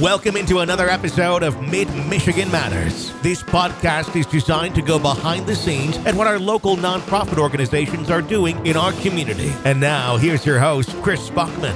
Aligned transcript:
Welcome 0.00 0.36
into 0.36 0.60
another 0.60 0.88
episode 0.88 1.42
of 1.42 1.60
Mid 1.60 1.92
Michigan 2.06 2.48
Matters. 2.52 3.12
This 3.20 3.42
podcast 3.42 4.14
is 4.14 4.26
designed 4.26 4.76
to 4.76 4.82
go 4.82 4.96
behind 4.96 5.48
the 5.48 5.56
scenes 5.56 5.96
at 6.06 6.14
what 6.14 6.28
our 6.28 6.38
local 6.38 6.76
nonprofit 6.76 7.36
organizations 7.36 8.08
are 8.08 8.22
doing 8.22 8.64
in 8.64 8.76
our 8.76 8.92
community. 8.92 9.52
And 9.64 9.80
now, 9.80 10.16
here's 10.16 10.46
your 10.46 10.60
host, 10.60 10.90
Chris 11.02 11.30
Bachman. 11.30 11.74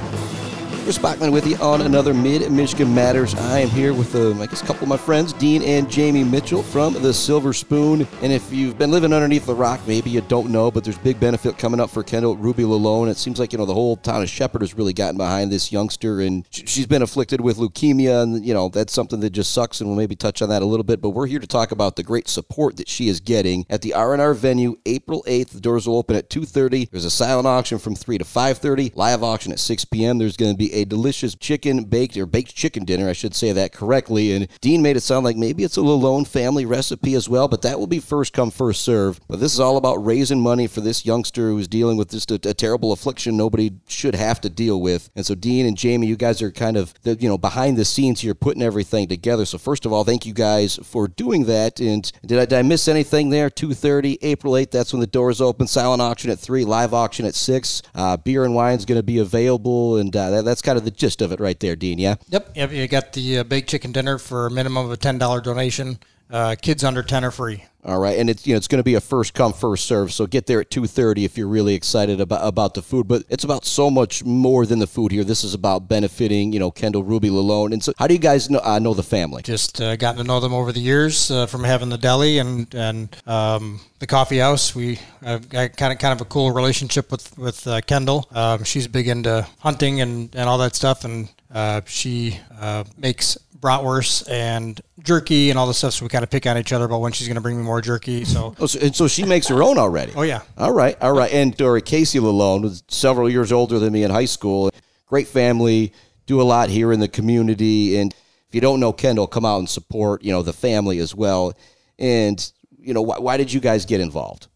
Chris 0.83 0.97
Bachman 0.97 1.31
with 1.31 1.47
you 1.47 1.55
on 1.57 1.79
another 1.79 2.13
Mid 2.13 2.51
Michigan 2.51 2.93
Matters. 2.93 3.33
I 3.35 3.59
am 3.59 3.69
here 3.69 3.93
with, 3.93 4.13
uh, 4.15 4.31
I 4.41 4.47
guess, 4.47 4.61
a 4.61 4.65
couple 4.65 4.83
of 4.83 4.89
my 4.89 4.97
friends, 4.97 5.31
Dean 5.31 5.63
and 5.63 5.89
Jamie 5.89 6.25
Mitchell 6.25 6.61
from 6.61 6.93
the 6.95 7.13
Silver 7.13 7.53
Spoon. 7.53 8.05
And 8.21 8.33
if 8.33 8.51
you've 8.51 8.77
been 8.77 8.91
living 8.91 9.13
underneath 9.13 9.45
the 9.45 9.55
rock, 9.55 9.79
maybe 9.87 10.09
you 10.09 10.19
don't 10.19 10.49
know, 10.49 10.69
but 10.71 10.83
there's 10.83 10.97
big 10.97 11.21
benefit 11.21 11.57
coming 11.57 11.79
up 11.79 11.89
for 11.89 12.03
Kendall 12.03 12.35
Ruby 12.35 12.63
Lalone. 12.63 13.09
It 13.09 13.15
seems 13.15 13.39
like, 13.39 13.53
you 13.53 13.59
know, 13.59 13.65
the 13.65 13.73
whole 13.73 13.95
town 13.95 14.23
of 14.23 14.29
Shepherd 14.29 14.59
has 14.59 14.73
really 14.73 14.91
gotten 14.91 15.15
behind 15.15 15.53
this 15.53 15.71
youngster, 15.71 16.19
and 16.19 16.45
she's 16.51 16.85
been 16.85 17.01
afflicted 17.01 17.39
with 17.39 17.59
leukemia, 17.59 18.21
and, 18.21 18.45
you 18.45 18.53
know, 18.53 18.67
that's 18.67 18.91
something 18.91 19.21
that 19.21 19.29
just 19.29 19.53
sucks, 19.53 19.79
and 19.79 19.89
we'll 19.89 19.97
maybe 19.97 20.17
touch 20.17 20.41
on 20.41 20.49
that 20.49 20.61
a 20.61 20.65
little 20.65 20.83
bit. 20.83 20.99
But 20.99 21.11
we're 21.11 21.27
here 21.27 21.39
to 21.39 21.47
talk 21.47 21.71
about 21.71 21.95
the 21.95 22.03
great 22.03 22.27
support 22.27 22.75
that 22.75 22.89
she 22.89 23.07
is 23.07 23.21
getting 23.21 23.65
at 23.69 23.83
the 23.83 23.93
R&R 23.93 24.33
venue 24.33 24.75
April 24.85 25.23
8th. 25.29 25.51
The 25.51 25.61
doors 25.61 25.87
will 25.87 25.97
open 25.97 26.17
at 26.17 26.29
2.30. 26.29 26.89
There's 26.89 27.05
a 27.05 27.09
silent 27.09 27.47
auction 27.47 27.79
from 27.79 27.95
3 27.95 28.17
to 28.17 28.25
5.30, 28.25 28.97
live 28.97 29.23
auction 29.23 29.53
at 29.53 29.59
6 29.59 29.85
p.m. 29.85 30.17
There's 30.17 30.35
going 30.35 30.51
to 30.51 30.57
be 30.57 30.72
a 30.73 30.85
delicious 30.85 31.35
chicken 31.35 31.85
baked 31.85 32.17
or 32.17 32.25
baked 32.25 32.55
chicken 32.55 32.85
dinner. 32.85 33.09
I 33.09 33.13
should 33.13 33.35
say 33.35 33.51
that 33.51 33.71
correctly. 33.73 34.33
And 34.33 34.47
Dean 34.61 34.81
made 34.81 34.97
it 34.97 35.01
sound 35.01 35.23
like 35.23 35.37
maybe 35.37 35.63
it's 35.63 35.77
a 35.77 35.81
Lalone 35.81 36.27
family 36.27 36.65
recipe 36.65 37.13
as 37.13 37.29
well, 37.29 37.47
but 37.47 37.61
that 37.61 37.79
will 37.79 37.87
be 37.87 37.99
first 37.99 38.33
come, 38.33 38.51
first 38.51 38.81
serve. 38.81 39.19
But 39.27 39.39
this 39.39 39.53
is 39.53 39.59
all 39.59 39.77
about 39.77 40.03
raising 40.05 40.41
money 40.41 40.67
for 40.67 40.81
this 40.81 41.05
youngster 41.05 41.49
who's 41.49 41.67
dealing 41.67 41.97
with 41.97 42.11
just 42.11 42.31
a, 42.31 42.35
a 42.49 42.53
terrible 42.53 42.91
affliction 42.91 43.37
nobody 43.37 43.71
should 43.87 44.15
have 44.15 44.41
to 44.41 44.49
deal 44.49 44.81
with. 44.81 45.09
And 45.15 45.25
so 45.25 45.35
Dean 45.35 45.65
and 45.65 45.77
Jamie, 45.77 46.07
you 46.07 46.15
guys 46.15 46.41
are 46.41 46.51
kind 46.51 46.77
of 46.77 46.93
you 47.03 47.29
know 47.29 47.37
behind 47.37 47.77
the 47.77 47.85
scenes 47.85 48.21
here, 48.21 48.33
putting 48.33 48.63
everything 48.63 49.07
together. 49.07 49.45
So 49.45 49.57
first 49.57 49.85
of 49.85 49.93
all, 49.93 50.03
thank 50.03 50.25
you 50.25 50.33
guys 50.33 50.77
for 50.83 51.07
doing 51.07 51.45
that. 51.45 51.79
And 51.79 52.11
did 52.25 52.39
I, 52.39 52.45
did 52.45 52.57
I 52.59 52.61
miss 52.63 52.87
anything 52.87 53.29
there? 53.29 53.49
Two 53.49 53.73
thirty, 53.73 54.17
April 54.21 54.57
eighth. 54.57 54.71
That's 54.71 54.93
when 54.93 54.99
the 54.99 55.07
doors 55.07 55.41
open. 55.41 55.67
Silent 55.67 56.01
auction 56.01 56.31
at 56.31 56.39
three. 56.39 56.65
Live 56.65 56.93
auction 56.93 57.25
at 57.25 57.35
six. 57.35 57.81
Uh, 57.93 58.17
beer 58.17 58.43
and 58.43 58.55
wine 58.55 58.77
is 58.77 58.85
going 58.85 58.99
to 58.99 59.03
be 59.03 59.19
available, 59.19 59.97
and 59.97 60.15
uh, 60.15 60.29
that, 60.31 60.45
that's 60.45 60.61
kind 60.63 60.77
of 60.77 60.85
the 60.85 60.91
gist 60.91 61.21
of 61.21 61.31
it 61.31 61.39
right 61.39 61.59
there, 61.59 61.75
Dean. 61.75 61.99
Yeah. 61.99 62.15
Yep, 62.29 62.51
yep. 62.55 62.71
You 62.71 62.87
got 62.87 63.13
the 63.13 63.39
uh, 63.39 63.43
baked 63.43 63.69
chicken 63.69 63.91
dinner 63.91 64.17
for 64.17 64.47
a 64.47 64.51
minimum 64.51 64.85
of 64.85 64.91
a 64.91 64.97
ten 64.97 65.17
dollar 65.17 65.41
donation. 65.41 65.99
Uh, 66.33 66.55
kids 66.59 66.83
under 66.83 67.03
ten 67.03 67.23
are 67.23 67.29
free. 67.29 67.63
All 67.85 67.99
right, 67.99 68.17
and 68.17 68.27
it's 68.27 68.47
you 68.47 68.53
know 68.53 68.57
it's 68.57 68.67
going 68.67 68.79
to 68.79 68.83
be 68.83 68.95
a 68.95 69.01
first 69.01 69.35
come 69.35 69.53
first 69.53 69.85
serve. 69.85 70.11
So 70.11 70.25
get 70.25 70.47
there 70.47 70.61
at 70.61 70.71
two 70.71 70.87
thirty 70.87 71.25
if 71.25 71.37
you're 71.37 71.47
really 71.47 71.75
excited 71.75 72.19
about 72.19 72.47
about 72.47 72.73
the 72.73 72.81
food. 72.81 73.07
But 73.07 73.23
it's 73.29 73.43
about 73.43 73.65
so 73.65 73.91
much 73.91 74.23
more 74.23 74.65
than 74.65 74.79
the 74.79 74.87
food 74.87 75.11
here. 75.11 75.23
This 75.23 75.43
is 75.43 75.53
about 75.53 75.87
benefiting 75.87 76.53
you 76.53 76.59
know 76.59 76.71
Kendall 76.71 77.03
Ruby 77.03 77.29
Lalone. 77.29 77.71
And 77.71 77.83
so 77.83 77.93
how 77.99 78.07
do 78.07 78.15
you 78.15 78.19
guys 78.19 78.49
know, 78.49 78.61
uh, 78.63 78.79
know 78.79 78.95
the 78.95 79.03
family? 79.03 79.43
Just 79.43 79.79
uh, 79.79 79.95
gotten 79.95 80.17
to 80.21 80.23
know 80.23 80.39
them 80.39 80.53
over 80.53 80.71
the 80.71 80.79
years 80.79 81.29
uh, 81.29 81.45
from 81.45 81.63
having 81.65 81.89
the 81.89 81.99
deli 81.99 82.39
and 82.39 82.73
and 82.73 83.15
um, 83.27 83.81
the 83.99 84.07
coffee 84.07 84.39
house. 84.39 84.73
We 84.73 84.99
have 85.21 85.47
got 85.49 85.77
kind 85.77 85.93
of 85.93 85.99
kind 85.99 86.13
of 86.13 86.21
a 86.21 86.25
cool 86.25 86.51
relationship 86.51 87.11
with 87.11 87.37
with 87.37 87.67
uh, 87.67 87.81
Kendall. 87.81 88.27
Um, 88.31 88.63
she's 88.63 88.87
big 88.87 89.07
into 89.07 89.45
hunting 89.59 90.01
and 90.01 90.33
and 90.33 90.49
all 90.49 90.57
that 90.59 90.73
stuff, 90.73 91.05
and 91.05 91.27
uh, 91.53 91.81
she 91.85 92.39
uh, 92.59 92.83
makes 92.97 93.37
bratwurst 93.59 94.29
and 94.29 94.81
jerky 94.99 95.49
and 95.49 95.57
all 95.57 95.67
the 95.67 95.73
stuff. 95.73 95.93
So 95.93 96.03
we 96.03 96.09
kind 96.09 96.23
of 96.23 96.29
pick 96.29 96.45
on 96.47 96.57
each 96.57 96.73
other 96.73 96.83
about 96.85 96.99
when 96.99 97.13
she's 97.13 97.27
going 97.27 97.35
to 97.35 97.41
bring 97.41 97.55
me 97.57 97.63
more 97.63 97.79
jerky. 97.81 98.25
So, 98.25 98.53
Oh, 98.59 98.65
so, 98.65 98.79
and 98.79 98.93
so 98.95 99.07
she 99.07 99.23
makes 99.23 99.47
her 99.47 99.63
own 99.63 99.77
already. 99.77 100.11
oh 100.15 100.23
yeah, 100.23 100.41
All 100.57 100.73
right, 100.73 100.97
all 101.01 101.13
right. 101.13 101.31
And 101.31 101.55
Dory 101.55 101.81
Casey 101.81 102.19
Lalone 102.19 102.63
was 102.63 102.83
several 102.89 103.29
years 103.29 103.51
older 103.53 103.79
than 103.79 103.93
me 103.93 104.03
in 104.03 104.11
high 104.11 104.25
school. 104.25 104.69
Great 105.07 105.27
family, 105.27 105.93
do 106.25 106.41
a 106.41 106.43
lot 106.43 106.69
here 106.69 106.91
in 106.91 106.99
the 106.99 107.07
community. 107.07 107.97
And 107.97 108.13
if 108.49 108.55
you 108.55 108.59
don't 108.61 108.79
know 108.79 108.91
Kendall, 108.91 109.27
come 109.27 109.45
out 109.45 109.59
and 109.59 109.69
support, 109.69 110.23
you 110.23 110.31
know, 110.31 110.41
the 110.41 110.53
family 110.53 110.99
as 110.99 111.15
well. 111.15 111.53
And, 111.99 112.51
you 112.79 112.93
know, 112.93 113.01
why, 113.01 113.19
why 113.19 113.37
did 113.37 113.53
you 113.53 113.59
guys 113.61 113.85
get 113.85 114.01
involved? 114.01 114.47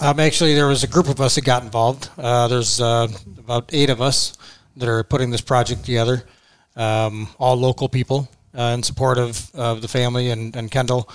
Um, 0.00 0.20
actually, 0.20 0.54
there 0.54 0.68
was 0.68 0.84
a 0.84 0.86
group 0.86 1.08
of 1.08 1.20
us 1.20 1.34
that 1.36 1.44
got 1.44 1.62
involved. 1.62 2.10
Uh, 2.18 2.46
there's 2.48 2.80
uh, 2.80 3.08
about 3.38 3.70
eight 3.72 3.88
of 3.90 4.00
us 4.02 4.34
that 4.76 4.88
are 4.88 5.02
putting 5.02 5.30
this 5.30 5.40
project 5.40 5.84
together, 5.84 6.22
um, 6.76 7.28
all 7.38 7.56
local 7.56 7.88
people 7.88 8.28
uh, 8.56 8.74
in 8.74 8.82
support 8.82 9.18
of, 9.18 9.50
of 9.54 9.82
the 9.82 9.88
family 9.88 10.30
and, 10.30 10.54
and 10.56 10.70
Kendall. 10.70 11.08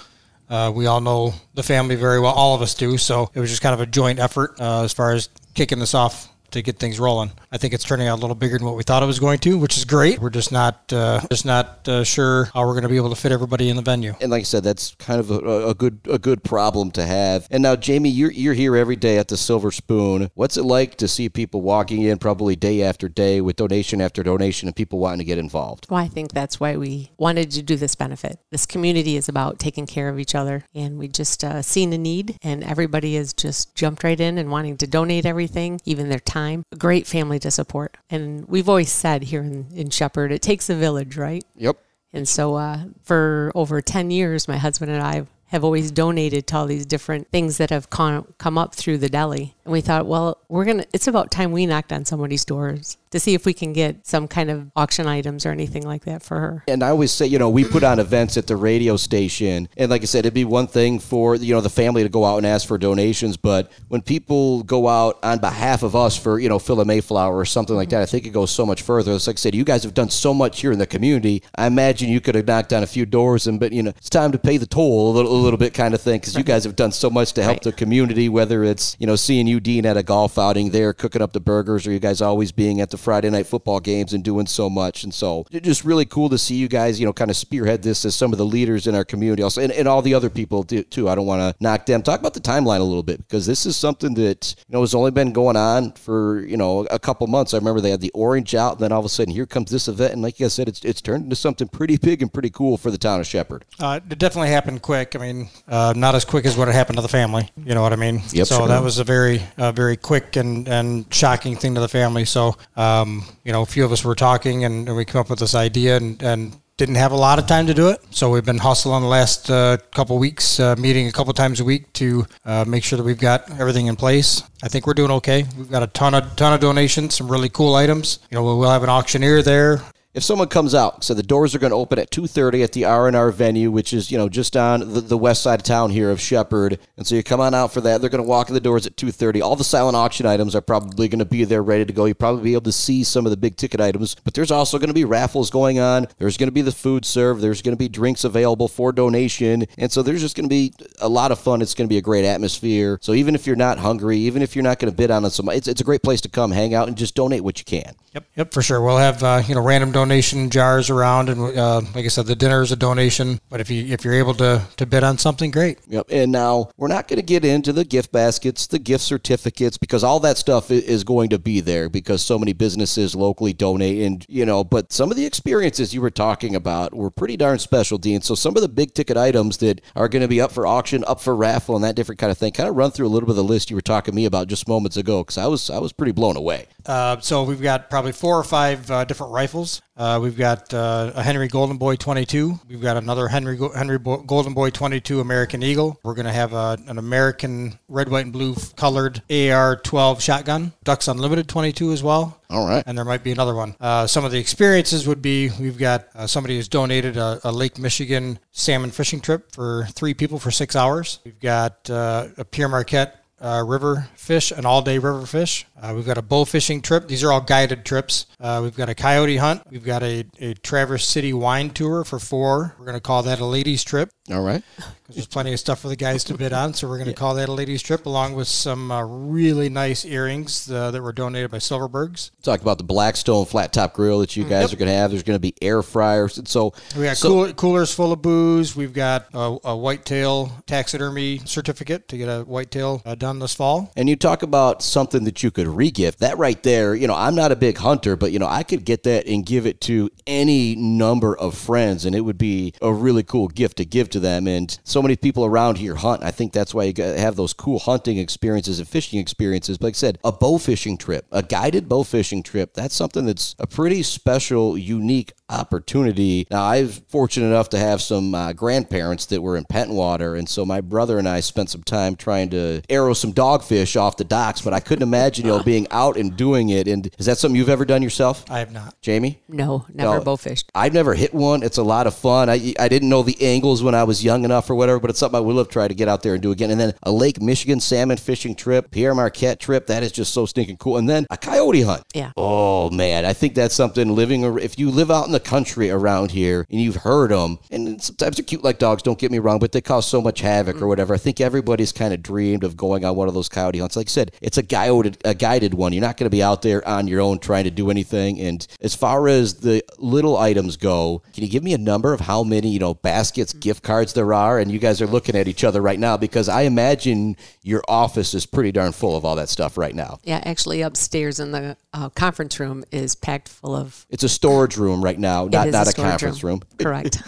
Uh, 0.49 0.71
we 0.73 0.85
all 0.85 0.99
know 0.99 1.33
the 1.53 1.63
family 1.63 1.95
very 1.95 2.19
well, 2.19 2.33
all 2.33 2.55
of 2.55 2.61
us 2.61 2.73
do. 2.73 2.97
So 2.97 3.31
it 3.33 3.39
was 3.39 3.49
just 3.49 3.61
kind 3.61 3.73
of 3.73 3.79
a 3.79 3.85
joint 3.85 4.19
effort 4.19 4.59
uh, 4.59 4.83
as 4.83 4.91
far 4.91 5.13
as 5.13 5.29
kicking 5.53 5.79
this 5.79 5.93
off 5.93 6.30
to 6.51 6.61
get 6.61 6.79
things 6.79 6.99
rolling. 6.99 7.31
I 7.51 7.57
think 7.57 7.73
it's 7.73 7.83
turning 7.83 8.07
out 8.07 8.19
a 8.19 8.21
little 8.21 8.35
bigger 8.35 8.57
than 8.57 8.65
what 8.65 8.75
we 8.75 8.83
thought 8.83 9.03
it 9.03 9.05
was 9.05 9.19
going 9.19 9.39
to, 9.39 9.57
which 9.57 9.77
is 9.77 9.85
great. 9.85 10.19
We're 10.19 10.29
just 10.29 10.51
not 10.51 10.91
uh, 10.93 11.21
just 11.29 11.45
not 11.45 11.87
uh, 11.87 12.03
sure 12.03 12.45
how 12.53 12.65
we're 12.65 12.73
going 12.73 12.83
to 12.83 12.89
be 12.89 12.97
able 12.97 13.09
to 13.09 13.15
fit 13.15 13.31
everybody 13.31 13.69
in 13.69 13.75
the 13.75 13.81
venue. 13.81 14.13
And 14.21 14.31
like 14.31 14.41
I 14.41 14.43
said, 14.43 14.63
that's 14.63 14.95
kind 14.95 15.19
of 15.19 15.31
a, 15.31 15.69
a 15.69 15.73
good 15.73 15.99
a 16.09 16.19
good 16.19 16.43
problem 16.43 16.91
to 16.91 17.05
have. 17.05 17.47
And 17.51 17.63
now, 17.63 17.75
Jamie, 17.75 18.09
you're 18.09 18.31
you're 18.31 18.53
here 18.53 18.75
every 18.75 18.95
day 18.95 19.17
at 19.17 19.27
the 19.27 19.37
Silver 19.37 19.71
Spoon. 19.71 20.29
What's 20.33 20.57
it 20.57 20.63
like 20.63 20.95
to 20.97 21.07
see 21.07 21.29
people 21.29 21.61
walking 21.61 22.01
in 22.01 22.17
probably 22.17 22.55
day 22.55 22.83
after 22.83 23.07
day 23.07 23.41
with 23.41 23.55
donation 23.55 24.01
after 24.01 24.23
donation 24.23 24.67
and 24.67 24.75
people 24.75 24.99
wanting 24.99 25.19
to 25.19 25.25
get 25.25 25.37
involved? 25.37 25.87
Well, 25.89 25.99
I 25.99 26.07
think 26.07 26.33
that's 26.33 26.59
why 26.59 26.77
we 26.77 27.11
wanted 27.17 27.51
to 27.51 27.61
do 27.61 27.75
this 27.75 27.95
benefit. 27.95 28.39
This 28.51 28.65
community 28.65 29.15
is 29.15 29.29
about 29.29 29.59
taking 29.59 29.85
care 29.85 30.09
of 30.09 30.19
each 30.19 30.35
other, 30.35 30.65
and 30.75 30.97
we 30.97 31.07
just 31.07 31.43
uh, 31.43 31.61
seen 31.61 31.93
a 31.93 31.97
need, 31.97 32.37
and 32.41 32.63
everybody 32.63 33.15
has 33.15 33.33
just 33.33 33.75
jumped 33.75 34.03
right 34.03 34.19
in 34.19 34.37
and 34.37 34.51
wanting 34.51 34.77
to 34.77 34.87
donate 34.87 35.25
everything, 35.25 35.79
even 35.85 36.09
their 36.09 36.19
time. 36.19 36.40
A 36.71 36.75
great 36.75 37.07
family 37.07 37.39
to 37.39 37.51
support, 37.51 37.97
and 38.09 38.47
we've 38.47 38.69
always 38.69 38.91
said 38.91 39.23
here 39.23 39.41
in, 39.41 39.67
in 39.73 39.89
Shepherd, 39.89 40.31
it 40.31 40.41
takes 40.41 40.69
a 40.69 40.75
village, 40.75 41.17
right? 41.17 41.43
Yep. 41.55 41.77
And 42.13 42.27
so, 42.27 42.55
uh, 42.55 42.85
for 43.03 43.51
over 43.55 43.81
ten 43.81 44.11
years, 44.11 44.47
my 44.47 44.57
husband 44.57 44.91
and 44.91 45.01
I 45.01 45.25
have 45.51 45.65
always 45.65 45.91
donated 45.91 46.47
to 46.47 46.55
all 46.55 46.65
these 46.65 46.85
different 46.85 47.29
things 47.29 47.57
that 47.57 47.69
have 47.69 47.89
come 47.89 48.57
up 48.57 48.73
through 48.73 48.97
the 48.97 49.09
deli. 49.09 49.53
And 49.65 49.73
we 49.73 49.81
thought, 49.81 50.05
well, 50.05 50.37
we're 50.47 50.65
gonna. 50.65 50.85
It's 50.93 51.07
about 51.07 51.29
time 51.29 51.51
we 51.51 51.65
knocked 51.65 51.91
on 51.91 52.05
somebody's 52.05 52.45
doors 52.45 52.97
to 53.11 53.19
see 53.19 53.33
if 53.33 53.45
we 53.45 53.53
can 53.53 53.73
get 53.73 54.07
some 54.07 54.27
kind 54.27 54.49
of 54.49 54.71
auction 54.75 55.05
items 55.05 55.45
or 55.45 55.51
anything 55.51 55.85
like 55.85 56.05
that 56.05 56.23
for 56.23 56.39
her. 56.39 56.63
And 56.67 56.81
I 56.81 56.89
always 56.89 57.11
say, 57.11 57.25
you 57.25 57.37
know, 57.37 57.49
we 57.49 57.65
put 57.65 57.83
on 57.83 57.99
events 57.99 58.37
at 58.37 58.47
the 58.47 58.55
radio 58.55 58.95
station, 58.95 59.67
and 59.75 59.91
like 59.91 60.01
I 60.01 60.05
said, 60.05 60.19
it'd 60.19 60.33
be 60.33 60.45
one 60.45 60.67
thing 60.67 60.99
for 60.99 61.35
you 61.35 61.53
know 61.53 61.61
the 61.61 61.69
family 61.69 62.03
to 62.03 62.09
go 62.09 62.23
out 62.23 62.37
and 62.37 62.45
ask 62.45 62.67
for 62.67 62.77
donations, 62.77 63.35
but 63.35 63.71
when 63.89 64.01
people 64.01 64.63
go 64.63 64.87
out 64.87 65.19
on 65.21 65.39
behalf 65.39 65.83
of 65.83 65.95
us 65.95 66.17
for 66.17 66.39
you 66.39 66.47
know 66.47 66.59
fill 66.59 66.79
a 66.79 66.85
Mayflower 66.85 67.37
or 67.37 67.45
something 67.45 67.75
like 67.75 67.89
that, 67.89 68.01
I 68.01 68.05
think 68.05 68.25
it 68.25 68.29
goes 68.29 68.51
so 68.51 68.65
much 68.65 68.81
further. 68.81 69.13
It's 69.13 69.27
like 69.27 69.35
I 69.35 69.37
said, 69.37 69.53
you 69.53 69.65
guys 69.65 69.83
have 69.83 69.93
done 69.93 70.09
so 70.09 70.33
much 70.33 70.61
here 70.61 70.71
in 70.71 70.79
the 70.79 70.87
community. 70.87 71.43
I 71.55 71.67
imagine 71.67 72.09
you 72.09 72.21
could 72.21 72.35
have 72.35 72.47
knocked 72.47 72.71
on 72.71 72.83
a 72.83 72.87
few 72.87 73.05
doors, 73.05 73.47
and 73.47 73.59
but 73.59 73.73
you 73.73 73.83
know 73.83 73.89
it's 73.97 74.09
time 74.09 74.31
to 74.31 74.39
pay 74.39 74.55
the 74.55 74.65
toll 74.65 75.11
a 75.11 75.13
little, 75.13 75.40
little 75.41 75.57
bit 75.57 75.73
kind 75.73 75.93
of 75.93 76.01
thing 76.01 76.19
because 76.19 76.35
you 76.35 76.43
guys 76.43 76.63
have 76.63 76.75
done 76.75 76.91
so 76.91 77.09
much 77.09 77.33
to 77.33 77.43
help 77.43 77.51
Right. 77.55 77.61
the 77.63 77.71
community. 77.71 78.29
Whether 78.29 78.63
it's 78.63 78.95
you 78.99 79.07
know 79.07 79.15
seeing 79.15 79.47
you 79.47 79.59
Dean 79.59 79.85
at 79.85 79.97
a 79.97 80.03
golf 80.03 80.37
outing 80.37 80.69
there 80.71 80.93
cooking 80.93 81.21
up 81.21 81.33
the 81.33 81.39
burgers, 81.39 81.85
or 81.87 81.91
you 81.91 81.99
guys 81.99 82.21
always 82.21 82.51
being 82.51 82.79
at 82.81 82.89
the 82.91 82.97
Friday 82.97 83.29
night 83.29 83.45
football 83.47 83.79
games 83.79 84.13
and 84.13 84.23
doing 84.23 84.45
so 84.47 84.69
much, 84.69 85.03
and 85.03 85.13
so 85.13 85.45
it's 85.51 85.65
just 85.65 85.83
really 85.83 86.05
cool 86.05 86.29
to 86.29 86.37
see 86.37 86.55
you 86.55 86.67
guys 86.67 86.99
you 86.99 87.05
know 87.05 87.13
kind 87.13 87.29
of 87.31 87.37
spearhead 87.37 87.81
this 87.81 88.05
as 88.05 88.15
some 88.15 88.31
of 88.31 88.37
the 88.37 88.45
leaders 88.45 88.87
in 88.87 88.95
our 88.95 89.03
community, 89.05 89.43
also 89.43 89.61
and, 89.61 89.71
and 89.71 89.87
all 89.87 90.01
the 90.01 90.13
other 90.13 90.29
people 90.29 90.63
do, 90.63 90.83
too. 90.83 91.09
I 91.09 91.15
don't 91.15 91.25
want 91.25 91.41
to 91.41 91.55
knock 91.63 91.85
them. 91.85 92.01
Talk 92.01 92.19
about 92.19 92.33
the 92.33 92.39
timeline 92.41 92.79
a 92.79 92.83
little 92.83 93.03
bit 93.03 93.17
because 93.17 93.45
this 93.45 93.65
is 93.65 93.75
something 93.75 94.13
that 94.15 94.55
you 94.67 94.73
know 94.73 94.81
has 94.81 94.93
only 94.95 95.11
been 95.11 95.31
going 95.33 95.55
on 95.57 95.91
for 95.93 96.41
you 96.45 96.57
know 96.57 96.87
a 96.91 96.99
couple 96.99 97.27
months. 97.27 97.53
I 97.53 97.57
remember 97.57 97.81
they 97.81 97.91
had 97.91 98.01
the 98.01 98.11
orange 98.11 98.55
out, 98.55 98.73
and 98.73 98.81
then 98.81 98.91
all 98.91 98.99
of 98.99 99.05
a 99.05 99.09
sudden 99.09 99.33
here 99.33 99.45
comes 99.45 99.71
this 99.71 99.87
event, 99.87 100.13
and 100.13 100.21
like 100.21 100.39
I 100.41 100.47
said, 100.47 100.67
it's 100.67 100.83
it's 100.83 101.01
turned 101.01 101.23
into 101.25 101.35
something 101.35 101.67
pretty 101.67 101.97
big 101.97 102.21
and 102.21 102.31
pretty 102.31 102.49
cool 102.49 102.77
for 102.77 102.91
the 102.91 102.97
town 102.97 103.19
of 103.19 103.27
Shepherd. 103.27 103.65
Uh, 103.79 103.99
it 104.09 104.17
definitely 104.19 104.49
happened 104.49 104.81
quick. 104.81 105.15
I 105.15 105.19
mean, 105.19 105.30
uh, 105.67 105.93
not 105.95 106.15
as 106.15 106.25
quick 106.25 106.45
as 106.45 106.57
what 106.57 106.67
had 106.67 106.75
happened 106.75 106.97
to 106.97 107.01
the 107.01 107.07
family. 107.07 107.49
You 107.65 107.75
know 107.75 107.81
what 107.81 107.93
I 107.93 107.97
mean? 107.97 108.21
Yep, 108.31 108.47
so 108.47 108.57
sure. 108.57 108.67
that 108.67 108.81
was 108.83 108.99
a 108.99 109.03
very, 109.03 109.41
uh, 109.57 109.71
very 109.71 109.97
quick 109.97 110.35
and, 110.35 110.67
and 110.67 111.11
shocking 111.13 111.55
thing 111.55 111.75
to 111.75 111.81
the 111.81 111.89
family. 111.89 112.25
So, 112.25 112.55
um, 112.75 113.25
you 113.43 113.51
know, 113.51 113.61
a 113.61 113.65
few 113.65 113.85
of 113.85 113.91
us 113.91 114.03
were 114.03 114.15
talking 114.15 114.65
and, 114.65 114.87
and 114.87 114.97
we 114.97 115.05
came 115.05 115.21
up 115.21 115.29
with 115.29 115.39
this 115.39 115.55
idea 115.55 115.97
and, 115.97 116.21
and 116.23 116.55
didn't 116.81 116.95
have 116.95 117.11
a 117.11 117.15
lot 117.15 117.37
of 117.37 117.45
time 117.45 117.67
to 117.67 117.75
do 117.75 117.89
it. 117.89 118.01
So 118.09 118.31
we've 118.31 118.43
been 118.43 118.57
hustling 118.57 119.03
the 119.03 119.07
last 119.07 119.51
uh, 119.51 119.77
couple 119.93 120.17
weeks, 120.17 120.59
uh, 120.59 120.75
meeting 120.79 121.07
a 121.07 121.11
couple 121.11 121.31
times 121.33 121.59
a 121.59 121.63
week 121.63 121.93
to 121.93 122.25
uh, 122.43 122.65
make 122.67 122.83
sure 122.83 122.97
that 122.97 123.03
we've 123.03 123.19
got 123.19 123.51
everything 123.59 123.85
in 123.85 123.95
place. 123.95 124.41
I 124.63 124.67
think 124.67 124.87
we're 124.87 124.95
doing 124.95 125.11
okay. 125.11 125.45
We've 125.55 125.69
got 125.69 125.83
a 125.83 125.87
ton 125.87 126.15
of 126.15 126.35
ton 126.35 126.53
of 126.53 126.59
donations, 126.59 127.13
some 127.13 127.31
really 127.31 127.49
cool 127.49 127.75
items. 127.75 128.17
You 128.31 128.35
know, 128.35 128.43
we'll 128.43 128.69
have 128.69 128.81
an 128.81 128.89
auctioneer 128.89 129.43
there. 129.43 129.83
If 130.13 130.23
someone 130.23 130.49
comes 130.49 130.75
out, 130.75 131.03
so 131.03 131.13
the 131.13 131.23
doors 131.23 131.55
are 131.55 131.59
going 131.59 131.71
to 131.71 131.77
open 131.77 131.97
at 131.97 132.11
2.30 132.11 132.63
at 132.63 132.73
the 132.73 132.83
R&R 132.85 133.31
venue, 133.31 133.71
which 133.71 133.93
is, 133.93 134.11
you 134.11 134.17
know, 134.17 134.27
just 134.27 134.57
on 134.57 134.93
the, 134.93 135.01
the 135.01 135.17
west 135.17 135.41
side 135.41 135.61
of 135.61 135.63
town 135.63 135.89
here 135.89 136.11
of 136.11 136.19
Shepherd. 136.19 136.79
And 136.97 137.07
so 137.07 137.15
you 137.15 137.23
come 137.23 137.39
on 137.39 137.53
out 137.53 137.71
for 137.71 137.79
that. 137.81 138.01
They're 138.01 138.09
going 138.09 138.23
to 138.23 138.27
walk 138.27 138.49
in 138.49 138.53
the 138.53 138.59
doors 138.59 138.85
at 138.85 138.97
2.30. 138.97 139.41
All 139.41 139.55
the 139.55 139.63
silent 139.63 139.95
auction 139.95 140.25
items 140.25 140.53
are 140.53 140.61
probably 140.61 141.07
going 141.07 141.19
to 141.19 141.25
be 141.25 141.45
there 141.45 141.63
ready 141.63 141.85
to 141.85 141.93
go. 141.93 142.05
You'll 142.05 142.15
probably 142.15 142.43
be 142.43 142.53
able 142.53 142.63
to 142.63 142.71
see 142.73 143.03
some 143.03 143.25
of 143.25 143.29
the 143.29 143.37
big 143.37 143.55
ticket 143.55 143.79
items. 143.79 144.15
But 144.15 144.33
there's 144.33 144.51
also 144.51 144.77
going 144.77 144.89
to 144.89 144.93
be 144.93 145.05
raffles 145.05 145.49
going 145.49 145.79
on. 145.79 146.07
There's 146.17 146.35
going 146.35 146.49
to 146.49 146.53
be 146.53 146.61
the 146.61 146.71
food 146.73 147.05
served. 147.05 147.41
There's 147.41 147.61
going 147.61 147.73
to 147.75 147.79
be 147.79 147.87
drinks 147.87 148.25
available 148.25 148.67
for 148.67 148.91
donation. 148.91 149.65
And 149.77 149.91
so 149.91 150.03
there's 150.03 150.21
just 150.21 150.35
going 150.35 150.49
to 150.49 150.53
be 150.53 150.73
a 150.99 151.07
lot 151.07 151.31
of 151.31 151.39
fun. 151.39 151.61
It's 151.61 151.73
going 151.73 151.87
to 151.87 151.93
be 151.93 151.97
a 151.97 152.01
great 152.01 152.25
atmosphere. 152.25 152.99
So 153.01 153.13
even 153.13 153.33
if 153.33 153.47
you're 153.47 153.55
not 153.55 153.79
hungry, 153.79 154.17
even 154.17 154.41
if 154.41 154.55
you're 154.55 154.63
not 154.63 154.79
going 154.79 154.91
to 154.91 154.97
bid 154.97 155.09
on 155.09 155.23
it, 155.23 155.39
it's, 155.39 155.67
it's 155.69 155.81
a 155.81 155.85
great 155.85 156.03
place 156.03 156.19
to 156.21 156.29
come 156.29 156.51
hang 156.51 156.73
out 156.73 156.89
and 156.89 156.97
just 156.97 157.15
donate 157.15 157.43
what 157.43 157.59
you 157.59 157.65
can. 157.65 157.95
Yep, 158.13 158.25
yep, 158.35 158.53
for 158.53 158.61
sure. 158.61 158.81
We'll 158.81 158.97
have 158.97 159.23
uh, 159.23 159.41
you 159.47 159.55
know 159.55 159.61
random 159.61 159.93
donation 160.01 160.49
jars 160.49 160.89
around, 160.89 161.29
and 161.29 161.55
uh, 161.55 161.81
like 161.93 162.05
I 162.05 162.07
said, 162.07 162.25
the 162.25 162.35
dinner 162.35 162.63
is 162.63 162.71
a 162.71 162.75
donation. 162.75 163.39
But 163.49 163.61
if 163.61 163.69
you 163.69 163.85
if 163.93 164.03
you're 164.03 164.15
able 164.15 164.33
to 164.35 164.63
to 164.77 164.85
bid 164.87 165.03
on 165.03 165.19
something, 165.19 165.51
great. 165.51 165.77
Yep. 165.87 166.07
And 166.09 166.31
now 166.31 166.71
we're 166.75 166.87
not 166.87 167.07
going 167.07 167.17
to 167.17 167.25
get 167.25 167.45
into 167.45 167.71
the 167.71 167.85
gift 167.85 168.11
baskets, 168.11 168.65
the 168.65 168.79
gift 168.79 169.03
certificates, 169.03 169.77
because 169.77 170.03
all 170.03 170.19
that 170.21 170.37
stuff 170.37 170.71
is 170.71 171.03
going 171.03 171.29
to 171.29 171.39
be 171.39 171.59
there 171.59 171.87
because 171.87 172.23
so 172.23 172.39
many 172.39 172.53
businesses 172.53 173.15
locally 173.15 173.53
donate, 173.53 174.01
and 174.01 174.25
you 174.27 174.43
know. 174.43 174.63
But 174.63 174.91
some 174.91 175.11
of 175.11 175.17
the 175.17 175.25
experiences 175.25 175.93
you 175.93 176.01
were 176.01 176.09
talking 176.09 176.55
about 176.55 176.95
were 176.95 177.11
pretty 177.11 177.37
darn 177.37 177.59
special, 177.59 177.99
Dean. 177.99 178.21
So 178.21 178.33
some 178.33 178.55
of 178.55 178.63
the 178.63 178.69
big 178.69 178.95
ticket 178.95 179.17
items 179.17 179.57
that 179.57 179.81
are 179.95 180.09
going 180.09 180.23
to 180.23 180.27
be 180.27 180.41
up 180.41 180.51
for 180.51 180.65
auction, 180.65 181.03
up 181.05 181.21
for 181.21 181.35
raffle, 181.35 181.75
and 181.75 181.83
that 181.83 181.95
different 181.95 182.17
kind 182.17 182.31
of 182.31 182.39
thing. 182.39 182.53
Kind 182.53 182.69
of 182.69 182.75
run 182.75 182.89
through 182.89 183.07
a 183.07 183.13
little 183.13 183.27
bit 183.27 183.33
of 183.33 183.37
the 183.37 183.43
list 183.43 183.69
you 183.69 183.75
were 183.75 183.81
talking 183.81 184.13
to 184.13 184.15
me 184.15 184.25
about 184.25 184.47
just 184.47 184.67
moments 184.67 184.97
ago, 184.97 185.23
because 185.23 185.37
I 185.37 185.45
was 185.45 185.69
I 185.69 185.77
was 185.77 185.93
pretty 185.93 186.11
blown 186.11 186.37
away. 186.37 186.67
Uh, 186.87 187.19
so 187.19 187.43
we've 187.43 187.61
got 187.61 187.91
probably 187.91 188.13
four 188.13 188.39
or 188.39 188.43
five 188.43 188.89
uh, 188.89 189.05
different 189.05 189.31
rifles. 189.33 189.83
Uh, 189.97 190.19
we've 190.21 190.37
got 190.37 190.73
uh, 190.73 191.11
a 191.15 191.21
Henry 191.21 191.47
Golden 191.47 191.77
Boy 191.77 191.95
22. 191.95 192.59
We've 192.69 192.81
got 192.81 192.97
another 192.97 193.27
Henry 193.27 193.57
Go- 193.57 193.73
Henry 193.73 193.99
Bo- 193.99 194.21
Golden 194.21 194.53
Boy 194.53 194.69
22 194.69 195.19
American 195.19 195.61
Eagle. 195.63 195.99
We're 196.03 196.13
going 196.13 196.25
to 196.25 196.31
have 196.31 196.53
a, 196.53 196.77
an 196.87 196.97
American 196.97 197.77
red, 197.89 198.09
white, 198.09 198.23
and 198.23 198.33
blue 198.33 198.55
colored 198.77 199.21
AR-12 199.29 200.21
shotgun. 200.21 200.73
Ducks 200.83 201.07
Unlimited 201.07 201.47
22 201.49 201.91
as 201.91 202.01
well. 202.01 202.41
All 202.49 202.67
right. 202.67 202.83
And 202.85 202.97
there 202.97 203.05
might 203.05 203.23
be 203.23 203.31
another 203.31 203.53
one. 203.53 203.75
Uh, 203.79 204.07
some 204.07 204.25
of 204.25 204.31
the 204.31 204.39
experiences 204.39 205.07
would 205.07 205.21
be 205.21 205.49
we've 205.59 205.77
got 205.77 206.07
uh, 206.15 206.27
somebody 206.27 206.55
who's 206.55 206.67
donated 206.67 207.17
a, 207.17 207.39
a, 207.43 207.51
Lake 207.51 207.77
Michigan 207.77 208.39
salmon 208.51 208.91
fishing 208.91 209.21
trip 209.21 209.51
for 209.51 209.87
three 209.91 210.13
people 210.13 210.39
for 210.39 210.51
six 210.51 210.75
hours. 210.75 211.19
We've 211.23 211.39
got 211.39 211.89
uh, 211.89 212.27
a 212.37 212.45
Pere 212.45 212.67
Marquette 212.67 213.20
uh, 213.41 213.63
river 213.65 214.07
fish, 214.15 214.51
an 214.51 214.65
all 214.65 214.81
day 214.81 214.97
river 214.97 215.25
fish. 215.25 215.65
Uh, 215.81 215.93
we've 215.95 216.05
got 216.05 216.17
a 216.17 216.21
bow 216.21 216.45
fishing 216.45 216.81
trip. 216.81 217.07
These 217.07 217.23
are 217.23 217.31
all 217.31 217.41
guided 217.41 217.83
trips. 217.85 218.27
Uh, 218.39 218.59
we've 218.63 218.75
got 218.75 218.89
a 218.89 218.95
coyote 218.95 219.37
hunt. 219.37 219.63
We've 219.69 219.83
got 219.83 220.03
a, 220.03 220.25
a 220.39 220.53
Traverse 220.55 221.07
City 221.07 221.33
wine 221.33 221.71
tour 221.71 222.03
for 222.03 222.19
four. 222.19 222.75
We're 222.77 222.85
going 222.85 222.97
to 222.97 223.01
call 223.01 223.23
that 223.23 223.39
a 223.39 223.45
ladies 223.45 223.83
trip. 223.83 224.11
All 224.31 224.41
right. 224.41 224.63
Because 224.77 225.15
there's 225.15 225.27
plenty 225.27 225.53
of 225.53 225.59
stuff 225.59 225.81
for 225.81 225.87
the 225.87 225.95
guys 225.95 226.23
to 226.25 226.35
bid 226.35 226.53
on. 226.53 226.73
So 226.73 226.87
we're 226.87 226.97
going 226.97 227.05
to 227.05 227.11
yeah. 227.11 227.17
call 227.17 227.35
that 227.35 227.49
a 227.49 227.51
ladies 227.51 227.81
trip 227.81 228.05
along 228.05 228.33
with 228.33 228.47
some 228.47 228.91
uh, 228.91 229.03
really 229.03 229.69
nice 229.69 230.05
earrings 230.05 230.71
uh, 230.71 230.91
that 230.91 231.01
were 231.01 231.11
donated 231.11 231.51
by 231.51 231.57
Silverbergs. 231.57 232.31
Talk 232.41 232.61
about 232.61 232.77
the 232.77 232.83
Blackstone 232.83 233.45
flat 233.45 233.73
top 233.73 233.93
grill 233.93 234.19
that 234.19 234.37
you 234.37 234.43
guys 234.43 234.71
yep. 234.71 234.73
are 234.73 234.75
going 234.77 234.89
to 234.89 234.95
have. 234.95 235.11
There's 235.11 235.23
going 235.23 235.35
to 235.35 235.41
be 235.41 235.53
air 235.61 235.83
fryers. 235.83 236.37
And 236.37 236.47
so 236.47 236.73
we 236.95 237.03
got 237.03 237.17
so, 237.17 237.29
cool, 237.29 237.53
coolers 237.53 237.93
full 237.93 238.13
of 238.13 238.21
booze. 238.21 238.75
We've 238.75 238.93
got 238.93 239.27
a, 239.33 239.57
a 239.65 239.75
whitetail 239.75 240.51
taxidermy 240.65 241.39
certificate 241.39 242.07
to 242.07 242.17
get 242.17 242.27
a 242.27 242.43
whitetail 242.43 243.01
uh, 243.05 243.15
done 243.15 243.39
this 243.39 243.53
fall. 243.53 243.91
And 243.95 244.07
you 244.07 244.15
talk 244.15 244.43
about 244.43 244.81
something 244.81 245.25
that 245.25 245.43
you 245.43 245.51
could 245.51 245.67
regift. 245.67 246.17
That 246.17 246.37
right 246.37 246.61
there, 246.63 246.95
you 246.95 247.07
know, 247.07 247.15
I'm 247.15 247.35
not 247.35 247.51
a 247.51 247.55
big 247.55 247.77
hunter, 247.77 248.15
but 248.15 248.31
you 248.31 248.39
know, 248.39 248.47
I 248.47 248.63
could 248.63 248.85
get 248.85 249.03
that 249.03 249.27
and 249.27 249.45
give 249.45 249.65
it 249.65 249.81
to 249.81 250.09
any 250.25 250.75
number 250.75 251.37
of 251.37 251.57
friends, 251.57 252.05
and 252.05 252.15
it 252.15 252.21
would 252.21 252.37
be 252.37 252.73
a 252.81 252.93
really 252.93 253.23
cool 253.23 253.47
gift 253.49 253.77
to 253.77 253.85
give 253.85 254.09
to 254.11 254.20
them. 254.21 254.47
And 254.47 254.77
so 254.83 255.01
many 255.01 255.15
people 255.15 255.45
around 255.45 255.77
here 255.77 255.95
hunt. 255.95 256.23
I 256.23 256.31
think 256.31 256.53
that's 256.53 256.73
why 256.73 256.85
you 256.85 256.93
have 257.03 257.35
those 257.35 257.53
cool 257.53 257.79
hunting 257.79 258.17
experiences 258.17 258.79
and 258.79 258.87
fishing 258.87 259.19
experiences. 259.19 259.77
But 259.77 259.87
like 259.87 259.95
I 259.95 259.97
said, 259.97 260.19
a 260.23 260.31
bow 260.31 260.57
fishing 260.57 260.97
trip, 260.97 261.25
a 261.31 261.43
guided 261.43 261.89
bow 261.89 262.03
fishing 262.03 262.43
trip, 262.43 262.73
that's 262.73 262.95
something 262.95 263.25
that's 263.25 263.55
a 263.59 263.67
pretty 263.67 264.03
special, 264.03 264.77
unique 264.77 265.33
opportunity. 265.51 266.47
Now, 266.49 266.63
I 266.63 266.83
was 266.83 267.01
fortunate 267.09 267.47
enough 267.47 267.69
to 267.69 267.77
have 267.77 268.01
some 268.01 268.33
uh, 268.33 268.53
grandparents 268.53 269.25
that 269.27 269.41
were 269.41 269.57
in 269.57 269.65
Pentwater, 269.65 270.37
and 270.37 270.47
so 270.47 270.65
my 270.65 270.81
brother 270.81 271.19
and 271.19 271.27
I 271.27 271.41
spent 271.41 271.69
some 271.69 271.83
time 271.83 272.15
trying 272.15 272.49
to 272.51 272.81
arrow 272.89 273.13
some 273.13 273.33
dogfish 273.33 273.99
off 273.99 274.17
the 274.17 274.23
docks. 274.23 274.61
But 274.61 274.73
I 274.73 274.79
couldn't 274.79 275.03
imagine, 275.03 275.45
you 275.45 275.51
know, 275.51 275.63
being 275.63 275.87
out 275.91 276.17
and 276.17 276.35
doing 276.35 276.69
it. 276.69 276.87
And 276.87 277.09
is 277.17 277.25
that 277.25 277.37
something 277.37 277.55
you've 277.55 277.69
ever 277.69 277.85
done 277.85 278.01
yourself? 278.01 278.45
I 278.49 278.59
have 278.59 278.71
not. 278.71 278.99
Jamie? 279.01 279.41
No, 279.47 279.85
never 279.93 280.19
no, 280.19 280.23
bow 280.23 280.35
fished. 280.35 280.71
I've 280.73 280.93
never 280.93 281.13
hit 281.13 281.33
one. 281.33 281.63
It's 281.63 281.77
a 281.77 281.83
lot 281.83 282.07
of 282.07 282.15
fun. 282.15 282.49
I 282.49 282.73
I 282.79 282.87
didn't 282.87 283.09
know 283.09 283.23
the 283.23 283.41
angles 283.41 283.83
when 283.83 283.95
I 283.95 284.03
was 284.03 284.23
young 284.23 284.45
enough 284.45 284.69
or 284.69 284.75
whatever, 284.75 284.99
but 284.99 285.09
it's 285.09 285.19
something 285.19 285.37
I 285.37 285.41
would 285.41 285.55
love 285.55 285.67
to 285.67 285.73
try 285.73 285.87
to 285.87 285.93
get 285.93 286.07
out 286.07 286.23
there 286.23 286.33
and 286.33 286.41
do 286.41 286.51
again. 286.51 286.71
And 286.71 286.79
then 286.79 286.93
a 287.03 287.11
Lake 287.11 287.41
Michigan 287.41 287.79
salmon 287.79 288.17
fishing 288.17 288.55
trip, 288.55 288.91
Pere 288.91 289.13
Marquette 289.13 289.59
trip. 289.59 289.87
That 289.87 290.03
is 290.03 290.11
just 290.11 290.33
so 290.33 290.45
stinking 290.45 290.77
cool. 290.77 290.97
And 290.97 291.09
then 291.09 291.25
a 291.29 291.37
coyote 291.37 291.81
hunt. 291.81 292.03
Yeah. 292.13 292.31
Oh 292.37 292.89
man, 292.89 293.25
I 293.25 293.33
think 293.33 293.55
that's 293.55 293.75
something 293.75 294.15
living. 294.15 294.43
If 294.59 294.79
you 294.79 294.89
live 294.91 295.11
out 295.11 295.25
in 295.25 295.31
the 295.31 295.40
country 295.41 295.89
around 295.89 296.31
here 296.31 296.65
and 296.69 296.79
you've 296.79 296.97
heard 296.97 297.31
them, 297.31 297.59
and 297.69 298.01
sometimes 298.01 298.37
they're 298.37 298.45
cute 298.45 298.63
like 298.63 298.79
dogs. 298.79 299.03
Don't 299.03 299.19
get 299.19 299.31
me 299.31 299.39
wrong, 299.39 299.59
but 299.59 299.71
they 299.71 299.81
cause 299.81 300.07
so 300.07 300.21
much 300.21 300.41
havoc 300.41 300.81
or 300.81 300.87
whatever. 300.87 301.13
I 301.13 301.17
think 301.17 301.41
everybody's 301.41 301.91
kind 301.91 302.13
of 302.13 302.21
dreamed 302.21 302.63
of 302.63 302.77
going 302.77 303.05
on 303.05 303.15
one 303.15 303.27
of 303.27 303.33
those 303.33 303.49
coyote 303.49 303.79
hunts. 303.79 303.95
Like 303.95 304.07
I 304.07 304.11
said, 304.11 304.31
it's 304.41 304.57
a 304.57 304.63
guided 304.63 305.17
a 305.25 305.33
guided 305.33 305.73
one. 305.73 305.93
You're 305.93 306.01
not 306.01 306.17
going 306.17 306.25
to 306.25 306.35
be 306.35 306.43
out 306.43 306.61
there 306.61 306.87
on 306.87 307.07
your 307.07 307.21
own 307.21 307.39
trying 307.39 307.65
to 307.65 307.71
do 307.71 307.89
anything. 307.89 308.39
And 308.39 308.65
as 308.81 308.95
far 308.95 309.27
as 309.27 309.55
the 309.55 309.83
little 309.97 310.37
items 310.37 310.77
go, 310.77 311.21
can 311.33 311.43
you 311.43 311.49
give 311.49 311.63
me 311.63 311.73
a 311.73 311.77
number 311.77 312.13
of 312.13 312.21
how 312.21 312.43
many 312.43 312.69
you 312.69 312.79
know 312.79 312.93
baskets, 312.93 313.53
gift 313.53 313.83
cards 313.83 314.13
there 314.13 314.33
are? 314.33 314.59
And 314.59 314.71
you 314.71 314.79
guys 314.79 315.01
are 315.01 315.07
looking 315.07 315.35
at 315.35 315.47
each 315.47 315.63
other 315.63 315.81
right 315.81 315.99
now 315.99 316.17
because 316.17 316.49
I 316.49 316.61
imagine 316.61 317.35
your 317.63 317.83
office 317.87 318.33
is 318.33 318.45
pretty 318.45 318.71
darn 318.71 318.91
full 318.91 319.15
of 319.15 319.25
all 319.25 319.35
that 319.35 319.49
stuff 319.49 319.77
right 319.77 319.95
now. 319.95 320.19
Yeah, 320.23 320.41
actually, 320.43 320.81
upstairs 320.81 321.39
in 321.39 321.51
the 321.51 321.77
uh, 321.93 322.09
conference 322.09 322.59
room 322.59 322.83
is 322.91 323.15
packed 323.15 323.49
full 323.49 323.75
of. 323.75 324.05
It's 324.09 324.23
a 324.23 324.29
storage 324.29 324.77
room 324.77 325.03
right 325.03 325.19
now, 325.19 325.30
not 325.51 325.69
not 325.69 325.87
a, 325.87 325.89
a 325.89 325.93
conference 325.93 326.43
room. 326.43 326.51
room. 326.51 326.61
Correct. 326.79 327.21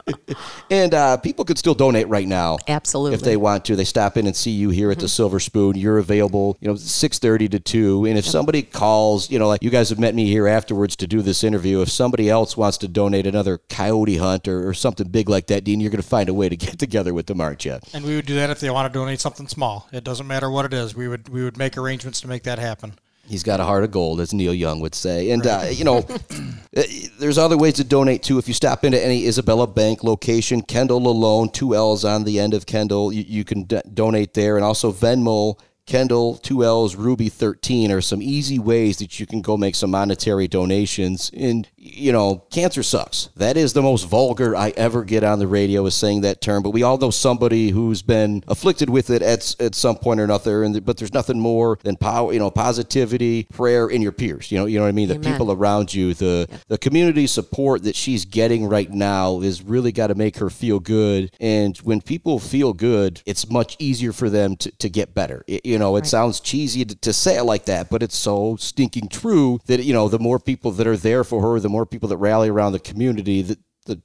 and 0.70 0.94
uh, 0.94 1.16
people 1.18 1.44
could 1.44 1.58
still 1.58 1.74
donate 1.74 2.08
right 2.08 2.26
now. 2.26 2.58
Absolutely, 2.68 3.14
if 3.14 3.22
they 3.22 3.36
want 3.36 3.64
to. 3.66 3.76
They 3.76 3.84
stop 3.84 4.16
in 4.16 4.26
and 4.26 4.36
see 4.36 4.50
you 4.50 4.70
here 4.70 4.90
at 4.90 4.98
mm-hmm. 4.98 5.02
the 5.02 5.08
Silver 5.08 5.40
Spoon. 5.40 5.76
You're 5.76 5.98
available, 5.98 6.56
you 6.60 6.68
know, 6.68 6.76
six 6.76 7.18
thirty 7.18 7.48
to 7.48 7.60
two. 7.60 8.04
And 8.04 8.18
if 8.18 8.24
yep. 8.24 8.32
somebody 8.32 8.62
calls, 8.62 9.30
you 9.30 9.38
know, 9.38 9.48
like 9.48 9.62
you 9.62 9.70
guys 9.70 9.90
have 9.90 9.98
met 9.98 10.14
me 10.14 10.26
here 10.26 10.46
afterwards 10.46 10.96
to 10.96 11.06
do 11.06 11.22
this 11.22 11.44
interview. 11.44 11.82
If 11.82 11.90
somebody 11.90 12.28
else 12.28 12.56
wants 12.56 12.78
to 12.78 12.88
donate 12.88 13.26
another 13.26 13.58
coyote 13.68 14.16
hunt 14.16 14.48
or, 14.48 14.68
or 14.68 14.74
something 14.74 15.08
big 15.08 15.28
like 15.28 15.46
that, 15.48 15.64
Dean, 15.64 15.80
you're 15.80 15.90
going 15.90 16.02
to 16.02 16.08
find 16.08 16.28
a 16.28 16.34
way 16.34 16.48
to 16.48 16.56
get 16.56 16.78
together 16.78 17.14
with 17.14 17.26
them, 17.26 17.40
aren't 17.40 17.64
you? 17.64 17.78
And 17.92 18.04
we 18.04 18.16
would 18.16 18.26
do 18.26 18.34
that 18.34 18.50
if 18.50 18.60
they 18.60 18.70
want 18.70 18.92
to 18.92 18.98
donate 18.98 19.20
something 19.20 19.48
small. 19.48 19.88
It 19.92 20.04
doesn't 20.04 20.26
matter 20.26 20.50
what 20.50 20.64
it 20.64 20.72
is. 20.72 20.94
We 20.94 21.08
would 21.08 21.28
we 21.28 21.44
would 21.44 21.56
make 21.56 21.76
arrangements 21.76 22.20
to 22.22 22.28
make 22.28 22.42
that 22.44 22.58
happen. 22.58 22.94
He's 23.28 23.42
got 23.42 23.60
a 23.60 23.64
heart 23.64 23.84
of 23.84 23.90
gold, 23.90 24.20
as 24.20 24.32
Neil 24.32 24.54
Young 24.54 24.80
would 24.80 24.94
say. 24.94 25.30
And, 25.30 25.46
uh, 25.46 25.66
you 25.70 25.84
know, 25.84 25.98
uh, 26.76 26.82
there's 27.18 27.38
other 27.38 27.58
ways 27.58 27.74
to 27.74 27.84
donate 27.84 28.22
too. 28.22 28.38
If 28.38 28.48
you 28.48 28.54
stop 28.54 28.84
into 28.84 29.02
any 29.02 29.26
Isabella 29.26 29.66
Bank 29.66 30.02
location, 30.02 30.62
Kendall 30.62 31.00
Lalone, 31.00 31.52
two 31.52 31.74
L's 31.74 32.04
on 32.04 32.24
the 32.24 32.40
end 32.40 32.54
of 32.54 32.66
Kendall, 32.66 33.12
you, 33.12 33.24
you 33.28 33.44
can 33.44 33.64
d- 33.64 33.82
donate 33.92 34.34
there. 34.34 34.56
And 34.56 34.64
also 34.64 34.92
Venmo 34.92 35.58
Kendall, 35.88 36.38
2Ls, 36.42 36.98
Ruby 36.98 37.30
13 37.30 37.90
are 37.90 38.02
some 38.02 38.20
easy 38.20 38.58
ways 38.58 38.98
that 38.98 39.18
you 39.18 39.24
can 39.24 39.40
go 39.40 39.56
make 39.56 39.74
some 39.74 39.90
monetary 39.90 40.46
donations. 40.46 41.30
And, 41.34 41.66
you 41.94 42.12
know, 42.12 42.44
cancer 42.50 42.82
sucks. 42.82 43.30
That 43.36 43.56
is 43.56 43.72
the 43.72 43.82
most 43.82 44.04
vulgar 44.04 44.54
I 44.54 44.70
ever 44.70 45.04
get 45.04 45.24
on 45.24 45.38
the 45.38 45.46
radio 45.46 45.84
is 45.86 45.94
saying 45.94 46.22
that 46.22 46.40
term. 46.40 46.62
But 46.62 46.70
we 46.70 46.82
all 46.82 46.98
know 46.98 47.10
somebody 47.10 47.70
who's 47.70 48.02
been 48.02 48.44
afflicted 48.48 48.90
with 48.90 49.10
it 49.10 49.22
at, 49.22 49.56
at 49.60 49.74
some 49.74 49.96
point 49.96 50.20
or 50.20 50.24
another. 50.24 50.62
And 50.62 50.84
but 50.84 50.96
there's 50.96 51.14
nothing 51.14 51.40
more 51.40 51.78
than 51.82 51.96
power, 51.96 52.32
you 52.32 52.38
know, 52.38 52.50
positivity, 52.50 53.44
prayer 53.44 53.88
in 53.88 54.02
your 54.02 54.12
peers. 54.12 54.52
You 54.52 54.58
know, 54.58 54.66
you 54.66 54.78
know 54.78 54.84
what 54.84 54.90
I 54.90 54.92
mean? 54.92 55.10
Amen. 55.10 55.22
The 55.22 55.30
people 55.30 55.52
around 55.52 55.92
you, 55.94 56.14
the, 56.14 56.46
yeah. 56.48 56.56
the 56.68 56.78
community 56.78 57.26
support 57.26 57.82
that 57.84 57.96
she's 57.96 58.24
getting 58.24 58.66
right 58.66 58.90
now 58.90 59.40
is 59.40 59.62
really 59.62 59.92
got 59.92 60.08
to 60.08 60.14
make 60.14 60.38
her 60.38 60.50
feel 60.50 60.80
good. 60.80 61.30
And 61.40 61.76
when 61.78 62.00
people 62.00 62.38
feel 62.38 62.72
good, 62.72 63.22
it's 63.26 63.50
much 63.50 63.76
easier 63.78 64.12
for 64.12 64.28
them 64.30 64.56
to, 64.56 64.70
to 64.72 64.88
get 64.88 65.14
better. 65.14 65.44
It, 65.46 65.64
you 65.64 65.78
know, 65.78 65.96
it 65.96 66.00
right. 66.00 66.06
sounds 66.06 66.40
cheesy 66.40 66.84
to, 66.84 66.94
to, 66.96 67.12
say 67.18 67.36
it 67.36 67.44
like 67.44 67.64
that, 67.64 67.90
but 67.90 68.02
it's 68.02 68.16
so 68.16 68.56
stinking 68.56 69.08
true 69.08 69.58
that, 69.66 69.82
you 69.82 69.92
know, 69.92 70.08
the 70.08 70.20
more 70.20 70.38
people 70.38 70.70
that 70.72 70.86
are 70.86 70.96
there 70.96 71.24
for 71.24 71.42
her, 71.42 71.58
the 71.58 71.68
more 71.68 71.77
people 71.86 72.08
that 72.08 72.16
rally 72.16 72.48
around 72.48 72.72
the 72.72 72.80
community, 72.80 73.42
the, 73.42 73.58
the, 73.86 74.02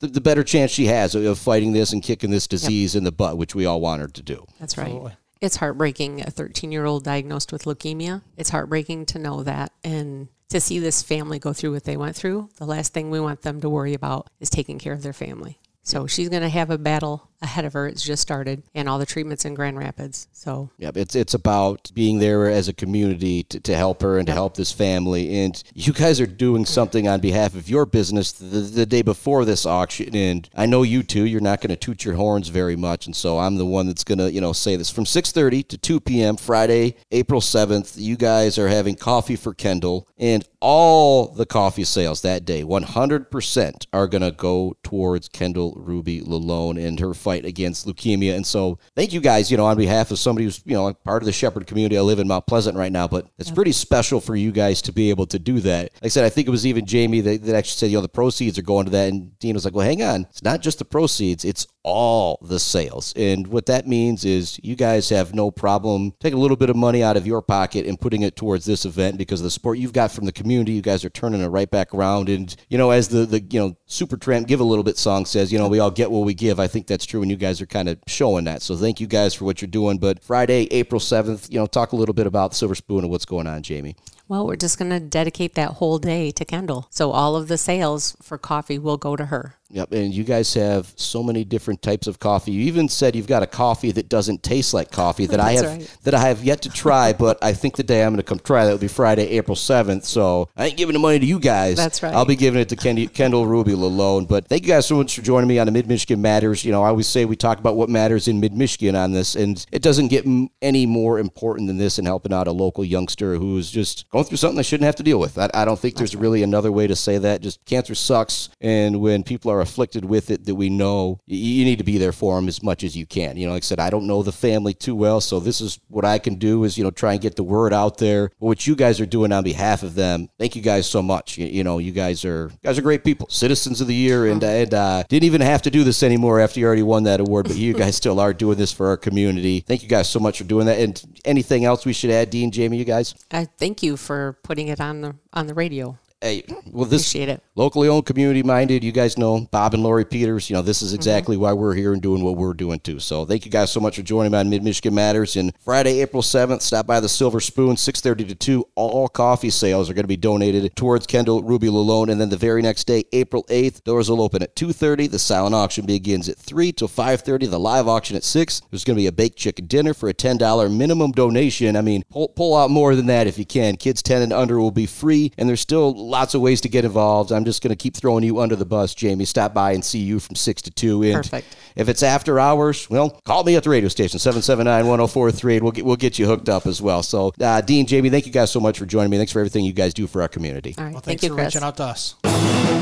the, 0.00 0.06
the 0.08 0.20
better 0.20 0.44
chance 0.44 0.70
she 0.70 0.86
has 0.86 1.14
of 1.14 1.38
fighting 1.38 1.72
this 1.72 1.92
and 1.92 2.02
kicking 2.02 2.30
this 2.30 2.46
disease 2.46 2.94
yep. 2.94 3.00
in 3.00 3.04
the 3.04 3.12
butt, 3.12 3.38
which 3.38 3.54
we 3.54 3.66
all 3.66 3.80
want 3.80 4.00
her 4.02 4.08
to 4.08 4.22
do. 4.22 4.46
That's 4.60 4.76
right. 4.76 4.86
Absolutely. 4.86 5.16
It's 5.40 5.56
heartbreaking, 5.56 6.22
a 6.22 6.30
13 6.30 6.72
year 6.72 6.86
old 6.86 7.04
diagnosed 7.04 7.52
with 7.52 7.64
leukemia. 7.64 8.22
It's 8.36 8.50
heartbreaking 8.50 9.06
to 9.06 9.18
know 9.18 9.42
that. 9.42 9.72
And 9.84 10.28
to 10.48 10.60
see 10.60 10.78
this 10.78 11.02
family 11.02 11.38
go 11.38 11.52
through 11.52 11.72
what 11.72 11.84
they 11.84 11.96
went 11.96 12.16
through, 12.16 12.48
the 12.56 12.66
last 12.66 12.92
thing 12.92 13.10
we 13.10 13.20
want 13.20 13.42
them 13.42 13.60
to 13.60 13.68
worry 13.68 13.94
about 13.94 14.30
is 14.40 14.48
taking 14.48 14.78
care 14.78 14.92
of 14.92 15.02
their 15.02 15.12
family. 15.12 15.58
So 15.82 16.06
she's 16.06 16.28
going 16.28 16.42
to 16.42 16.48
have 16.48 16.70
a 16.70 16.78
battle 16.78 17.30
ahead 17.42 17.64
of 17.64 17.72
her. 17.72 17.86
It's 17.86 18.02
just 18.02 18.22
started, 18.22 18.62
and 18.74 18.88
all 18.88 18.98
the 18.98 19.06
treatments 19.06 19.44
in 19.44 19.54
Grand 19.54 19.78
Rapids. 19.78 20.28
So 20.32 20.70
yeah, 20.78 20.90
it's 20.94 21.14
it's 21.14 21.34
about 21.34 21.90
being 21.94 22.18
there 22.18 22.46
as 22.50 22.68
a 22.68 22.72
community 22.72 23.42
to, 23.44 23.60
to 23.60 23.76
help 23.76 24.02
her 24.02 24.18
and 24.18 24.26
yep. 24.26 24.34
to 24.34 24.38
help 24.38 24.54
this 24.56 24.72
family. 24.72 25.42
And 25.44 25.62
you 25.74 25.92
guys 25.92 26.20
are 26.20 26.26
doing 26.26 26.64
something 26.64 27.08
on 27.08 27.20
behalf 27.20 27.54
of 27.54 27.68
your 27.68 27.86
business 27.86 28.32
the, 28.32 28.44
the 28.44 28.86
day 28.86 29.02
before 29.02 29.44
this 29.44 29.66
auction. 29.66 30.14
And 30.14 30.48
I 30.54 30.66
know 30.66 30.82
you 30.82 31.02
two, 31.02 31.24
you're 31.24 31.40
not 31.40 31.60
going 31.60 31.70
to 31.70 31.76
toot 31.76 32.04
your 32.04 32.14
horns 32.14 32.48
very 32.48 32.76
much, 32.76 33.06
and 33.06 33.14
so 33.14 33.38
I'm 33.38 33.56
the 33.56 33.66
one 33.66 33.86
that's 33.86 34.04
going 34.04 34.18
to 34.18 34.30
you 34.30 34.40
know 34.40 34.52
say 34.52 34.76
this 34.76 34.90
from 34.90 35.04
6:30 35.04 35.68
to 35.68 35.78
2 35.78 36.00
p.m. 36.00 36.36
Friday, 36.36 36.96
April 37.10 37.40
7th. 37.40 37.94
You 37.96 38.16
guys 38.16 38.58
are 38.58 38.68
having 38.68 38.96
coffee 38.96 39.36
for 39.36 39.54
Kendall, 39.54 40.08
and 40.18 40.46
all 40.60 41.28
the 41.28 41.46
coffee 41.46 41.84
sales 41.84 42.22
that 42.22 42.44
day, 42.44 42.64
100% 42.64 43.86
are 43.92 44.06
going 44.08 44.22
to 44.22 44.32
go 44.32 44.76
towards 44.82 45.28
Kendall 45.28 45.74
Ruby 45.76 46.20
Lalone 46.20 46.82
and 46.82 46.98
her 46.98 47.14
fight 47.26 47.44
against 47.44 47.88
leukemia. 47.88 48.36
And 48.36 48.46
so, 48.46 48.78
thank 48.94 49.12
you 49.12 49.20
guys. 49.20 49.50
You 49.50 49.56
know, 49.56 49.66
on 49.66 49.76
behalf 49.76 50.12
of 50.12 50.18
somebody 50.20 50.44
who's 50.44 50.62
you 50.64 50.74
know 50.74 50.94
part 50.94 51.22
of 51.22 51.26
the 51.26 51.32
Shepherd 51.32 51.66
community. 51.66 51.98
I 51.98 52.02
live 52.02 52.20
in 52.20 52.28
Mount 52.28 52.46
Pleasant 52.46 52.76
right 52.76 52.92
now, 52.92 53.08
but 53.08 53.26
it's 53.36 53.50
pretty 53.50 53.72
special 53.72 54.20
for 54.20 54.36
you 54.36 54.52
guys 54.52 54.80
to 54.82 54.92
be 54.92 55.10
able 55.10 55.26
to 55.26 55.38
do 55.40 55.58
that. 55.60 55.90
Like 55.94 56.04
I 56.04 56.08
said, 56.08 56.24
I 56.24 56.28
think 56.28 56.46
it 56.46 56.52
was 56.52 56.64
even 56.64 56.86
Jamie 56.86 57.20
that, 57.22 57.42
that 57.42 57.56
actually 57.56 57.78
said, 57.78 57.90
you 57.90 57.96
know, 57.96 58.02
the 58.02 58.08
proceeds 58.08 58.58
are 58.58 58.62
going 58.62 58.84
to 58.84 58.92
that, 58.92 59.08
and 59.08 59.36
Dean 59.40 59.54
was 59.54 59.64
like, 59.64 59.74
well, 59.74 59.86
hang 59.86 60.02
on, 60.02 60.26
it's 60.30 60.44
not 60.44 60.60
just 60.60 60.78
the 60.78 60.84
proceeds; 60.84 61.44
it's 61.44 61.66
all 61.86 62.38
the 62.42 62.58
sales. 62.58 63.14
And 63.16 63.46
what 63.46 63.66
that 63.66 63.86
means 63.86 64.24
is 64.24 64.58
you 64.62 64.74
guys 64.74 65.08
have 65.10 65.32
no 65.34 65.52
problem 65.52 66.12
taking 66.18 66.36
a 66.36 66.42
little 66.42 66.56
bit 66.56 66.68
of 66.68 66.74
money 66.74 67.00
out 67.02 67.16
of 67.16 67.28
your 67.28 67.40
pocket 67.40 67.86
and 67.86 67.98
putting 67.98 68.22
it 68.22 68.34
towards 68.34 68.64
this 68.66 68.84
event 68.84 69.16
because 69.18 69.40
of 69.40 69.44
the 69.44 69.50
support 69.52 69.78
you've 69.78 69.92
got 69.92 70.10
from 70.10 70.26
the 70.26 70.32
community. 70.32 70.72
You 70.72 70.82
guys 70.82 71.04
are 71.04 71.10
turning 71.10 71.40
it 71.40 71.46
right 71.46 71.70
back 71.70 71.94
around. 71.94 72.28
And, 72.28 72.54
you 72.68 72.76
know, 72.76 72.90
as 72.90 73.08
the, 73.08 73.24
the 73.24 73.40
you 73.40 73.60
know, 73.60 73.76
Supertramp 73.88 74.48
Give 74.48 74.58
a 74.58 74.64
Little 74.64 74.82
Bit 74.82 74.98
song 74.98 75.24
says, 75.26 75.52
you 75.52 75.60
know, 75.60 75.68
we 75.68 75.78
all 75.78 75.92
get 75.92 76.10
what 76.10 76.26
we 76.26 76.34
give. 76.34 76.58
I 76.58 76.66
think 76.66 76.88
that's 76.88 77.06
true. 77.06 77.15
And 77.22 77.30
you 77.30 77.36
guys 77.36 77.60
are 77.60 77.66
kind 77.66 77.88
of 77.88 77.98
showing 78.06 78.44
that. 78.44 78.62
So 78.62 78.76
thank 78.76 79.00
you 79.00 79.06
guys 79.06 79.34
for 79.34 79.44
what 79.44 79.60
you're 79.60 79.68
doing. 79.68 79.98
But 79.98 80.22
Friday, 80.22 80.68
April 80.70 81.00
7th, 81.00 81.50
you 81.50 81.58
know, 81.58 81.66
talk 81.66 81.92
a 81.92 81.96
little 81.96 82.14
bit 82.14 82.26
about 82.26 82.54
Silver 82.54 82.74
Spoon 82.74 83.00
and 83.00 83.10
what's 83.10 83.24
going 83.24 83.46
on, 83.46 83.62
Jamie. 83.62 83.96
Well, 84.28 84.46
we're 84.46 84.56
just 84.56 84.78
going 84.78 84.90
to 84.90 84.98
dedicate 84.98 85.54
that 85.54 85.72
whole 85.72 85.98
day 85.98 86.32
to 86.32 86.44
Kendall. 86.44 86.88
So 86.90 87.12
all 87.12 87.36
of 87.36 87.46
the 87.46 87.56
sales 87.56 88.16
for 88.20 88.38
coffee 88.38 88.78
will 88.78 88.96
go 88.96 89.14
to 89.14 89.26
her. 89.26 89.54
Yep, 89.70 89.92
and 89.92 90.14
you 90.14 90.22
guys 90.22 90.54
have 90.54 90.92
so 90.96 91.24
many 91.24 91.44
different 91.44 91.82
types 91.82 92.06
of 92.06 92.20
coffee. 92.20 92.52
You 92.52 92.62
even 92.62 92.88
said 92.88 93.16
you've 93.16 93.26
got 93.26 93.42
a 93.42 93.48
coffee 93.48 93.90
that 93.92 94.08
doesn't 94.08 94.44
taste 94.44 94.72
like 94.72 94.92
coffee 94.92 95.26
that 95.26 95.40
I 95.46 95.52
have 95.52 95.64
right. 95.64 95.96
that 96.04 96.14
I 96.14 96.20
have 96.20 96.44
yet 96.44 96.62
to 96.62 96.70
try, 96.70 97.12
but 97.18 97.42
I 97.42 97.52
think 97.52 97.76
the 97.76 97.82
day 97.82 98.04
I'm 98.04 98.12
going 98.12 98.18
to 98.18 98.22
come 98.22 98.38
try 98.38 98.64
that 98.64 98.70
will 98.70 98.78
be 98.78 98.88
Friday, 98.88 99.28
April 99.30 99.56
7th. 99.56 100.04
So 100.04 100.48
I 100.56 100.66
ain't 100.66 100.76
giving 100.76 100.92
the 100.92 101.00
money 101.00 101.18
to 101.18 101.26
you 101.26 101.40
guys. 101.40 101.76
That's 101.76 102.02
right. 102.02 102.14
I'll 102.14 102.24
be 102.24 102.36
giving 102.36 102.60
it 102.60 102.68
to 102.68 102.76
Kendi, 102.76 103.12
Kendall 103.12 103.46
Ruby 103.46 103.72
Lalone. 103.72 104.28
But 104.28 104.46
thank 104.46 104.62
you 104.62 104.68
guys 104.68 104.86
so 104.86 104.96
much 104.96 105.16
for 105.16 105.22
joining 105.22 105.48
me 105.48 105.58
on 105.58 105.66
the 105.66 105.72
Mid 105.72 105.88
Michigan 105.88 106.22
Matters. 106.22 106.64
You 106.64 106.70
know, 106.70 106.84
I 106.84 106.88
always 106.88 107.08
say 107.08 107.24
we 107.24 107.36
talk 107.36 107.58
about 107.58 107.76
what 107.76 107.88
matters 107.88 108.28
in 108.28 108.38
Mid 108.38 108.54
Michigan 108.54 108.94
on 108.94 109.12
this, 109.12 109.34
and 109.34 109.64
it 109.72 109.82
doesn't 109.82 110.08
get 110.08 110.26
m- 110.26 110.48
any 110.62 110.86
more 110.86 111.18
important 111.18 111.66
than 111.66 111.76
this 111.76 111.98
in 111.98 112.04
helping 112.06 112.32
out 112.32 112.46
a 112.46 112.52
local 112.52 112.84
youngster 112.84 113.34
who's 113.34 113.70
just 113.70 114.08
going 114.10 114.24
through 114.24 114.36
something 114.36 114.56
they 114.56 114.62
shouldn't 114.62 114.86
have 114.86 114.96
to 114.96 115.02
deal 115.02 115.18
with. 115.18 115.38
I, 115.38 115.50
I 115.52 115.64
don't 115.64 115.78
think 115.78 115.96
there's 115.96 116.14
really 116.14 116.44
another 116.44 116.70
way 116.70 116.86
to 116.86 116.94
say 116.94 117.18
that. 117.18 117.40
Just 117.40 117.64
cancer 117.64 117.96
sucks, 117.96 118.48
and 118.60 119.00
when 119.00 119.24
people 119.24 119.50
are 119.50 119.55
afflicted 119.60 120.04
with 120.04 120.30
it, 120.30 120.44
that 120.44 120.54
we 120.54 120.70
know 120.70 121.20
you 121.26 121.64
need 121.64 121.78
to 121.78 121.84
be 121.84 121.98
there 121.98 122.12
for 122.12 122.36
them 122.36 122.48
as 122.48 122.62
much 122.62 122.84
as 122.84 122.96
you 122.96 123.06
can. 123.06 123.36
You 123.36 123.46
know, 123.46 123.52
like 123.52 123.62
I 123.62 123.66
said, 123.66 123.80
I 123.80 123.90
don't 123.90 124.06
know 124.06 124.22
the 124.22 124.32
family 124.32 124.74
too 124.74 124.94
well, 124.94 125.20
so 125.20 125.40
this 125.40 125.60
is 125.60 125.78
what 125.88 126.04
I 126.04 126.18
can 126.18 126.36
do 126.36 126.64
is 126.64 126.76
you 126.76 126.84
know 126.84 126.90
try 126.90 127.12
and 127.12 127.20
get 127.20 127.36
the 127.36 127.42
word 127.42 127.72
out 127.72 127.98
there. 127.98 128.30
But 128.40 128.46
what 128.46 128.66
you 128.66 128.76
guys 128.76 129.00
are 129.00 129.06
doing 129.06 129.32
on 129.32 129.44
behalf 129.44 129.82
of 129.82 129.94
them, 129.94 130.28
thank 130.38 130.56
you 130.56 130.62
guys 130.62 130.88
so 130.88 131.02
much. 131.02 131.38
You, 131.38 131.46
you 131.46 131.64
know, 131.64 131.78
you 131.78 131.92
guys 131.92 132.24
are 132.24 132.48
you 132.52 132.58
guys 132.62 132.78
are 132.78 132.82
great 132.82 133.04
people, 133.04 133.28
citizens 133.28 133.80
of 133.80 133.86
the 133.86 133.94
year, 133.94 134.26
and 134.26 134.42
and 134.42 134.74
uh, 134.74 135.02
didn't 135.08 135.24
even 135.24 135.40
have 135.40 135.62
to 135.62 135.70
do 135.70 135.84
this 135.84 136.02
anymore 136.02 136.40
after 136.40 136.60
you 136.60 136.66
already 136.66 136.82
won 136.82 137.04
that 137.04 137.20
award. 137.20 137.48
But 137.48 137.56
you 137.56 137.74
guys 137.74 137.96
still 137.96 138.20
are 138.20 138.32
doing 138.32 138.58
this 138.58 138.72
for 138.72 138.88
our 138.88 138.96
community. 138.96 139.60
Thank 139.60 139.82
you 139.82 139.88
guys 139.88 140.08
so 140.08 140.20
much 140.20 140.38
for 140.38 140.44
doing 140.44 140.66
that. 140.66 140.78
And 140.78 141.20
anything 141.24 141.64
else 141.64 141.84
we 141.84 141.92
should 141.92 142.10
add, 142.10 142.30
Dean, 142.30 142.50
Jamie, 142.50 142.78
you 142.78 142.84
guys? 142.84 143.14
I 143.30 143.44
thank 143.44 143.82
you 143.82 143.96
for 143.96 144.38
putting 144.42 144.68
it 144.68 144.80
on 144.80 145.00
the 145.00 145.16
on 145.32 145.46
the 145.46 145.54
radio. 145.54 145.98
Hey, 146.22 146.44
well, 146.72 146.86
this 146.86 147.02
Appreciate 147.02 147.28
it. 147.28 147.42
locally 147.56 147.88
owned, 147.88 148.06
community 148.06 148.42
minded. 148.42 148.82
You 148.82 148.90
guys 148.90 149.18
know 149.18 149.46
Bob 149.50 149.74
and 149.74 149.82
Lori 149.82 150.06
Peters. 150.06 150.48
You 150.48 150.56
know 150.56 150.62
this 150.62 150.80
is 150.80 150.92
mm-hmm. 150.92 150.96
exactly 150.96 151.36
why 151.36 151.52
we're 151.52 151.74
here 151.74 151.92
and 151.92 152.00
doing 152.00 152.24
what 152.24 152.38
we're 152.38 152.54
doing 152.54 152.80
too. 152.80 153.00
So 153.00 153.26
thank 153.26 153.44
you 153.44 153.50
guys 153.50 153.70
so 153.70 153.80
much 153.80 153.96
for 153.96 154.02
joining 154.02 154.32
me 154.32 154.38
on 154.38 154.48
Mid 154.48 154.64
Michigan 154.64 154.94
Matters. 154.94 155.36
And 155.36 155.52
Friday, 155.60 156.00
April 156.00 156.22
seventh, 156.22 156.62
stop 156.62 156.86
by 156.86 157.00
the 157.00 157.08
Silver 157.08 157.38
Spoon, 157.38 157.76
six 157.76 158.00
thirty 158.00 158.24
to 158.24 158.34
two. 158.34 158.66
All 158.76 159.08
coffee 159.08 159.50
sales 159.50 159.90
are 159.90 159.94
going 159.94 160.04
to 160.04 160.08
be 160.08 160.16
donated 160.16 160.74
towards 160.74 161.06
Kendall 161.06 161.42
Ruby 161.42 161.66
Lalone. 161.68 162.10
And 162.10 162.18
then 162.18 162.30
the 162.30 162.38
very 162.38 162.62
next 162.62 162.84
day, 162.84 163.04
April 163.12 163.44
eighth, 163.50 163.84
doors 163.84 164.08
will 164.08 164.22
open 164.22 164.42
at 164.42 164.56
two 164.56 164.72
thirty. 164.72 165.08
The 165.08 165.18
silent 165.18 165.54
auction 165.54 165.84
begins 165.84 166.30
at 166.30 166.38
three 166.38 166.72
till 166.72 166.88
five 166.88 167.20
thirty. 167.20 167.44
The 167.44 167.60
live 167.60 167.88
auction 167.88 168.16
at 168.16 168.24
six. 168.24 168.62
There's 168.70 168.84
going 168.84 168.96
to 168.96 169.02
be 169.02 169.06
a 169.06 169.12
baked 169.12 169.36
chicken 169.36 169.66
dinner 169.66 169.92
for 169.92 170.08
a 170.08 170.14
ten 170.14 170.38
dollar 170.38 170.70
minimum 170.70 171.12
donation. 171.12 171.76
I 171.76 171.82
mean, 171.82 172.04
pull, 172.08 172.28
pull 172.28 172.56
out 172.56 172.70
more 172.70 172.94
than 172.94 173.04
that 173.06 173.26
if 173.26 173.38
you 173.38 173.44
can. 173.44 173.76
Kids 173.76 174.02
ten 174.02 174.22
and 174.22 174.32
under 174.32 174.58
will 174.58 174.70
be 174.70 174.86
free, 174.86 175.30
and 175.36 175.46
there's 175.46 175.60
still 175.60 176.05
lots 176.06 176.34
of 176.34 176.40
ways 176.40 176.60
to 176.62 176.68
get 176.68 176.84
involved. 176.84 177.32
I'm 177.32 177.44
just 177.44 177.62
going 177.62 177.70
to 177.70 177.76
keep 177.76 177.94
throwing 177.94 178.24
you 178.24 178.40
under 178.40 178.56
the 178.56 178.64
bus, 178.64 178.94
Jamie. 178.94 179.24
Stop 179.24 179.52
by 179.52 179.72
and 179.72 179.84
see 179.84 179.98
you 179.98 180.20
from 180.20 180.36
6 180.36 180.62
to 180.62 180.70
2. 180.70 181.02
And 181.02 181.14
Perfect. 181.16 181.56
if 181.74 181.88
it's 181.88 182.02
after 182.02 182.38
hours, 182.40 182.88
well, 182.88 183.10
call 183.24 183.44
me 183.44 183.56
at 183.56 183.64
the 183.64 183.70
radio 183.70 183.88
station, 183.88 184.18
779-1043, 184.18 185.54
and 185.56 185.62
we'll 185.62 185.72
get, 185.72 185.84
we'll 185.84 185.96
get 185.96 186.18
you 186.18 186.26
hooked 186.26 186.48
up 186.48 186.66
as 186.66 186.80
well. 186.80 187.02
So, 187.02 187.32
uh, 187.40 187.60
Dean, 187.60 187.86
Jamie, 187.86 188.10
thank 188.10 188.26
you 188.26 188.32
guys 188.32 188.50
so 188.50 188.60
much 188.60 188.78
for 188.78 188.86
joining 188.86 189.10
me. 189.10 189.16
Thanks 189.16 189.32
for 189.32 189.40
everything 189.40 189.64
you 189.64 189.72
guys 189.72 189.94
do 189.94 190.06
for 190.06 190.22
our 190.22 190.28
community. 190.28 190.74
All 190.78 190.84
right. 190.84 190.92
Well, 190.92 191.00
thank 191.02 191.20
thanks 191.20 191.22
you, 191.24 191.28
for 191.30 191.34
Chris. 191.34 191.54
reaching 191.54 191.66
out 191.66 191.76
to 191.78 191.84
us. 191.84 192.75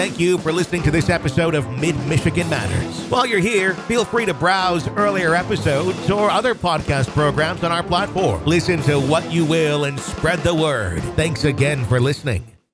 Thank 0.00 0.18
you 0.18 0.38
for 0.38 0.50
listening 0.50 0.82
to 0.84 0.90
this 0.90 1.10
episode 1.10 1.54
of 1.54 1.68
Mid 1.78 1.94
Michigan 2.06 2.48
Matters. 2.48 3.04
While 3.10 3.26
you're 3.26 3.38
here, 3.38 3.74
feel 3.74 4.06
free 4.06 4.24
to 4.24 4.32
browse 4.32 4.88
earlier 4.88 5.34
episodes 5.34 6.10
or 6.10 6.30
other 6.30 6.54
podcast 6.54 7.10
programs 7.10 7.62
on 7.64 7.70
our 7.70 7.82
platform. 7.82 8.42
Listen 8.46 8.80
to 8.84 8.98
what 8.98 9.30
you 9.30 9.44
will 9.44 9.84
and 9.84 10.00
spread 10.00 10.38
the 10.38 10.54
word. 10.54 11.02
Thanks 11.16 11.44
again 11.44 11.84
for 11.84 12.00
listening. 12.00 12.50